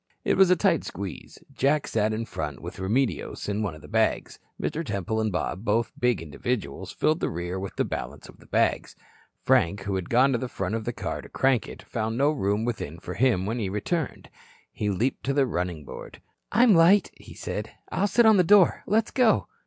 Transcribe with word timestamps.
It 0.25 0.35
was 0.35 0.49
a 0.49 0.55
tight 0.55 0.83
squeeze. 0.83 1.37
Jack 1.53 1.85
sat 1.85 2.11
in 2.11 2.25
front 2.25 2.59
with 2.59 2.79
Remedios 2.79 3.47
and 3.47 3.63
one 3.63 3.75
of 3.75 3.83
the 3.83 3.87
bags. 3.87 4.39
Mr. 4.59 4.83
Temple 4.83 5.21
and 5.21 5.31
Bob, 5.31 5.63
both 5.63 5.91
big 5.99 6.23
individuals, 6.23 6.91
filled 6.91 7.19
the 7.19 7.29
rear 7.29 7.59
with 7.59 7.75
the 7.75 7.85
balance 7.85 8.27
of 8.27 8.39
the 8.39 8.47
bags. 8.47 8.95
Frank, 9.43 9.81
who 9.81 9.93
had 9.93 10.09
gone 10.09 10.31
to 10.31 10.39
the 10.39 10.47
front 10.49 10.73
of 10.73 10.85
the 10.85 10.91
car 10.91 11.21
to 11.21 11.29
crank 11.29 11.67
it, 11.67 11.83
found 11.83 12.17
no 12.17 12.31
room 12.31 12.65
within 12.65 12.97
for 12.97 13.13
him 13.13 13.45
when 13.45 13.59
he 13.59 13.69
returned. 13.69 14.31
He 14.71 14.89
leaped 14.89 15.23
to 15.25 15.35
the 15.35 15.45
running 15.45 15.85
board. 15.85 16.19
"I'm 16.51 16.73
light," 16.73 17.11
he 17.15 17.35
said. 17.35 17.69
"I'll 17.91 18.07
sit 18.07 18.25
on 18.25 18.37
the 18.37 18.43
door. 18.43 18.81
Let's 18.87 19.11
go." 19.11 19.45